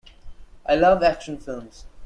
[0.65, 1.85] I love action films.